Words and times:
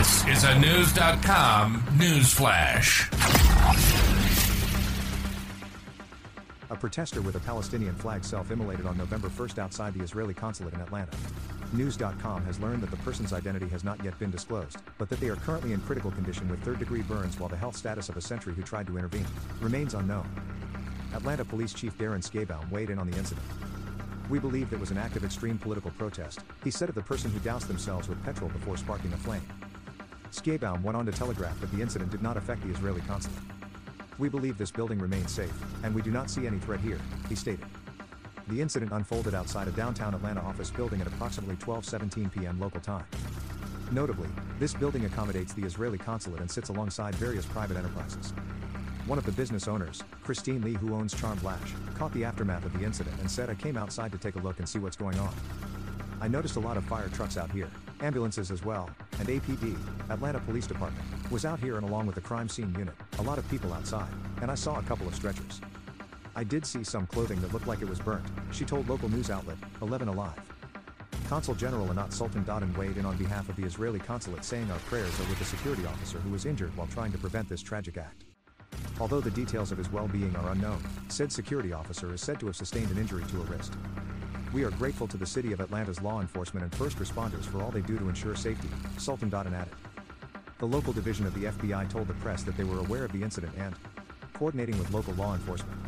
This 0.00 0.26
is 0.28 0.44
a 0.44 0.58
News.com 0.58 1.84
news 1.98 2.32
flash. 2.32 3.10
A 6.70 6.74
protester 6.74 7.20
with 7.20 7.34
a 7.34 7.40
Palestinian 7.40 7.94
flag 7.94 8.24
self 8.24 8.50
immolated 8.50 8.86
on 8.86 8.96
November 8.96 9.28
1st 9.28 9.58
outside 9.58 9.92
the 9.92 10.02
Israeli 10.02 10.32
consulate 10.32 10.72
in 10.72 10.80
Atlanta. 10.80 11.10
News.com 11.74 12.42
has 12.46 12.58
learned 12.60 12.82
that 12.82 12.90
the 12.90 12.96
person's 12.96 13.34
identity 13.34 13.68
has 13.68 13.84
not 13.84 14.02
yet 14.02 14.18
been 14.18 14.30
disclosed, 14.30 14.78
but 14.96 15.10
that 15.10 15.20
they 15.20 15.28
are 15.28 15.36
currently 15.36 15.74
in 15.74 15.80
critical 15.80 16.10
condition 16.12 16.48
with 16.48 16.62
third 16.62 16.78
degree 16.78 17.02
burns 17.02 17.38
while 17.38 17.50
the 17.50 17.56
health 17.58 17.76
status 17.76 18.08
of 18.08 18.16
a 18.16 18.22
sentry 18.22 18.54
who 18.54 18.62
tried 18.62 18.86
to 18.86 18.96
intervene 18.96 19.26
remains 19.60 19.92
unknown. 19.92 20.26
Atlanta 21.12 21.44
Police 21.44 21.74
Chief 21.74 21.98
Darin 21.98 22.22
Schierbaum 22.22 22.70
weighed 22.70 22.88
in 22.88 22.98
on 22.98 23.10
the 23.10 23.18
incident. 23.18 23.46
We 24.30 24.38
believe 24.38 24.72
it 24.72 24.80
was 24.80 24.92
an 24.92 24.96
act 24.96 25.16
of 25.16 25.24
extreme 25.24 25.58
political 25.58 25.90
protest, 25.90 26.40
he 26.64 26.70
said 26.70 26.88
of 26.88 26.94
the 26.94 27.02
person 27.02 27.30
who 27.30 27.38
doused 27.40 27.68
themselves 27.68 28.08
with 28.08 28.24
petrol 28.24 28.48
before 28.48 28.78
sparking 28.78 29.12
a 29.12 29.18
flame. 29.18 29.42
Schierbaum 30.32 30.82
went 30.82 30.96
on 30.96 31.06
to 31.06 31.12
telegraph 31.12 31.60
that 31.60 31.70
the 31.72 31.82
incident 31.82 32.10
did 32.10 32.22
not 32.22 32.36
affect 32.36 32.62
the 32.62 32.70
Israeli 32.70 33.00
consulate. 33.02 33.38
We 34.18 34.28
believe 34.28 34.58
this 34.58 34.70
building 34.70 34.98
remains 34.98 35.32
safe, 35.32 35.52
and 35.82 35.94
we 35.94 36.02
do 36.02 36.10
not 36.10 36.30
see 36.30 36.46
any 36.46 36.58
threat 36.58 36.80
here, 36.80 36.98
he 37.28 37.34
stated. 37.34 37.66
The 38.48 38.60
incident 38.60 38.92
unfolded 38.92 39.34
outside 39.34 39.68
a 39.68 39.72
downtown 39.72 40.14
Atlanta 40.14 40.40
office 40.40 40.70
building 40.70 41.00
at 41.00 41.06
approximately 41.06 41.56
12:17 41.56 42.32
p.m. 42.32 42.58
local 42.58 42.80
time. 42.80 43.04
Notably, 43.92 44.28
this 44.58 44.74
building 44.74 45.04
accommodates 45.04 45.52
the 45.52 45.64
Israeli 45.64 45.98
consulate 45.98 46.40
and 46.40 46.50
sits 46.50 46.68
alongside 46.68 47.14
various 47.16 47.46
private 47.46 47.76
enterprises. 47.76 48.32
One 49.06 49.18
of 49.18 49.26
the 49.26 49.32
business 49.32 49.66
owners, 49.66 50.02
Christine 50.22 50.62
Lee, 50.62 50.74
who 50.74 50.94
owns 50.94 51.12
Charmed 51.14 51.42
Lash, 51.42 51.74
caught 51.94 52.12
the 52.12 52.24
aftermath 52.24 52.64
of 52.64 52.72
the 52.78 52.84
incident 52.84 53.16
and 53.20 53.30
said, 53.30 53.50
I 53.50 53.54
came 53.54 53.76
outside 53.76 54.12
to 54.12 54.18
take 54.18 54.36
a 54.36 54.38
look 54.38 54.58
and 54.58 54.68
see 54.68 54.78
what's 54.78 54.96
going 54.96 55.18
on. 55.18 55.34
I 56.20 56.28
noticed 56.28 56.56
a 56.56 56.60
lot 56.60 56.76
of 56.76 56.84
fire 56.84 57.08
trucks 57.08 57.36
out 57.36 57.50
here, 57.50 57.70
ambulances 58.00 58.50
as 58.50 58.64
well, 58.64 58.90
and 59.20 59.28
APD, 59.28 59.76
Atlanta 60.08 60.40
Police 60.40 60.66
Department, 60.66 61.04
was 61.30 61.44
out 61.44 61.60
here 61.60 61.76
and 61.76 61.86
along 61.86 62.06
with 62.06 62.14
the 62.14 62.20
crime 62.22 62.48
scene 62.48 62.74
unit, 62.78 62.94
a 63.18 63.22
lot 63.22 63.36
of 63.36 63.48
people 63.50 63.72
outside, 63.74 64.08
and 64.40 64.50
I 64.50 64.54
saw 64.54 64.78
a 64.78 64.82
couple 64.82 65.06
of 65.06 65.14
stretchers. 65.14 65.60
I 66.34 66.42
did 66.42 66.64
see 66.64 66.82
some 66.82 67.06
clothing 67.06 67.38
that 67.42 67.52
looked 67.52 67.66
like 67.66 67.82
it 67.82 67.88
was 67.88 68.00
burnt, 68.00 68.24
she 68.50 68.64
told 68.64 68.88
local 68.88 69.10
news 69.10 69.30
outlet, 69.30 69.58
11 69.82 70.08
Alive. 70.08 70.40
Consul 71.28 71.54
General 71.54 71.90
Anat 71.90 72.12
Sultan 72.12 72.44
Dadon 72.44 72.74
weighed 72.76 72.96
in 72.96 73.04
on 73.04 73.16
behalf 73.16 73.48
of 73.48 73.56
the 73.56 73.62
Israeli 73.62 73.98
consulate 73.98 74.42
saying 74.42 74.70
our 74.70 74.78
prayers 74.80 75.20
are 75.20 75.28
with 75.28 75.38
the 75.38 75.44
security 75.44 75.84
officer 75.84 76.18
who 76.18 76.30
was 76.30 76.46
injured 76.46 76.74
while 76.76 76.88
trying 76.88 77.12
to 77.12 77.18
prevent 77.18 77.48
this 77.48 77.62
tragic 77.62 77.98
act. 77.98 78.24
Although 78.98 79.20
the 79.20 79.30
details 79.30 79.70
of 79.70 79.78
his 79.78 79.92
well-being 79.92 80.34
are 80.34 80.50
unknown, 80.50 80.82
said 81.08 81.30
security 81.30 81.72
officer 81.72 82.12
is 82.14 82.22
said 82.22 82.40
to 82.40 82.46
have 82.46 82.56
sustained 82.56 82.90
an 82.90 82.98
injury 82.98 83.24
to 83.24 83.42
a 83.42 83.44
wrist. 83.44 83.74
We 84.52 84.64
are 84.64 84.70
grateful 84.70 85.06
to 85.06 85.16
the 85.16 85.26
city 85.26 85.52
of 85.52 85.60
Atlanta's 85.60 86.02
law 86.02 86.20
enforcement 86.20 86.64
and 86.64 86.74
first 86.74 86.98
responders 86.98 87.44
for 87.44 87.62
all 87.62 87.70
they 87.70 87.82
do 87.82 87.96
to 87.98 88.08
ensure 88.08 88.34
safety, 88.34 88.68
Sultan 88.98 89.30
Dadon 89.30 89.54
added. 89.54 89.72
The 90.58 90.66
local 90.66 90.92
division 90.92 91.24
of 91.24 91.34
the 91.34 91.44
FBI 91.44 91.88
told 91.88 92.08
the 92.08 92.14
press 92.14 92.42
that 92.42 92.56
they 92.56 92.64
were 92.64 92.80
aware 92.80 93.04
of 93.04 93.12
the 93.12 93.22
incident 93.22 93.52
and 93.56 93.76
coordinating 94.34 94.76
with 94.76 94.92
local 94.92 95.14
law 95.14 95.34
enforcement. 95.34 95.78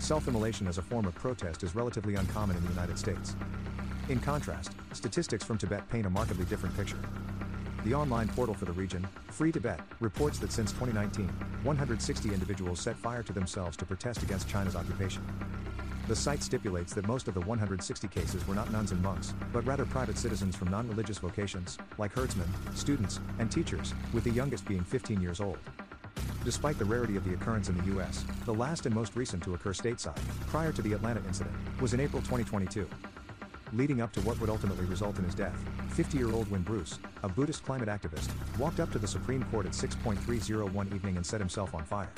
Self-immolation 0.00 0.66
as 0.66 0.78
a 0.78 0.82
form 0.82 1.06
of 1.06 1.14
protest 1.14 1.62
is 1.62 1.76
relatively 1.76 2.16
uncommon 2.16 2.56
in 2.56 2.64
the 2.64 2.70
United 2.70 2.98
States. 2.98 3.36
In 4.08 4.18
contrast, 4.18 4.72
statistics 4.92 5.44
from 5.44 5.56
Tibet 5.56 5.88
paint 5.88 6.04
a 6.04 6.10
markedly 6.10 6.46
different 6.46 6.76
picture. 6.76 6.98
The 7.84 7.94
online 7.94 8.26
portal 8.28 8.54
for 8.54 8.64
the 8.64 8.72
region, 8.72 9.06
Free 9.28 9.52
Tibet, 9.52 9.78
reports 10.00 10.40
that 10.40 10.50
since 10.50 10.72
2019, 10.72 11.28
160 11.62 12.34
individuals 12.34 12.80
set 12.80 12.96
fire 12.96 13.22
to 13.22 13.32
themselves 13.32 13.76
to 13.76 13.86
protest 13.86 14.24
against 14.24 14.48
China's 14.48 14.74
occupation. 14.74 15.22
The 16.06 16.14
site 16.14 16.42
stipulates 16.42 16.92
that 16.92 17.08
most 17.08 17.28
of 17.28 17.34
the 17.34 17.40
160 17.40 18.08
cases 18.08 18.46
were 18.46 18.54
not 18.54 18.70
nuns 18.70 18.92
and 18.92 19.02
monks, 19.02 19.32
but 19.54 19.64
rather 19.64 19.86
private 19.86 20.18
citizens 20.18 20.54
from 20.54 20.68
non 20.68 20.86
religious 20.86 21.16
vocations, 21.16 21.78
like 21.96 22.12
herdsmen, 22.12 22.48
students, 22.74 23.20
and 23.38 23.50
teachers, 23.50 23.94
with 24.12 24.22
the 24.24 24.30
youngest 24.30 24.66
being 24.66 24.82
15 24.82 25.22
years 25.22 25.40
old. 25.40 25.56
Despite 26.44 26.78
the 26.78 26.84
rarity 26.84 27.16
of 27.16 27.24
the 27.24 27.32
occurrence 27.32 27.70
in 27.70 27.78
the 27.78 27.98
US, 27.98 28.26
the 28.44 28.52
last 28.52 28.84
and 28.84 28.94
most 28.94 29.16
recent 29.16 29.42
to 29.44 29.54
occur 29.54 29.72
stateside, 29.72 30.18
prior 30.48 30.72
to 30.72 30.82
the 30.82 30.92
Atlanta 30.92 31.22
incident, 31.26 31.56
was 31.80 31.94
in 31.94 32.00
April 32.00 32.20
2022. 32.20 32.86
Leading 33.72 34.02
up 34.02 34.12
to 34.12 34.20
what 34.20 34.38
would 34.40 34.50
ultimately 34.50 34.84
result 34.84 35.18
in 35.18 35.24
his 35.24 35.34
death, 35.34 35.56
50 35.92 36.18
year 36.18 36.30
old 36.30 36.50
Wynn 36.50 36.62
Bruce, 36.62 36.98
a 37.22 37.30
Buddhist 37.30 37.64
climate 37.64 37.88
activist, 37.88 38.28
walked 38.58 38.78
up 38.78 38.92
to 38.92 38.98
the 38.98 39.08
Supreme 39.08 39.42
Court 39.44 39.64
at 39.64 39.72
6.30 39.72 40.70
one 40.70 40.86
evening 40.94 41.16
and 41.16 41.24
set 41.24 41.40
himself 41.40 41.74
on 41.74 41.82
fire. 41.84 42.12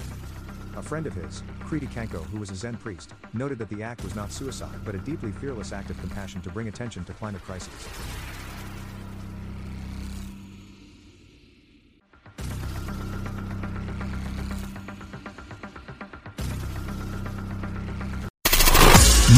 A 0.77 0.83
friend 0.83 1.07
of 1.07 1.15
his, 1.15 1.43
Kritee 1.61 1.91
Kanko, 1.91 2.23
who 2.27 2.39
was 2.39 2.51
a 2.51 2.55
Zen 2.55 2.77
priest, 2.77 3.15
noted 3.33 3.59
that 3.59 3.71
the 3.71 3.83
act 3.83 4.05
was 4.05 4.15
not 4.15 4.31
suicide 4.31 4.79
but 4.85 4.95
a 4.95 4.99
deeply 4.99 5.33
fearless 5.33 5.73
act 5.73 5.91
of 5.91 5.99
compassion 6.01 6.43
to 6.43 6.51
bring 6.51 6.69
attention 6.69 7.05
to 7.07 7.13
climate 7.15 7.43
crises. 7.43 7.73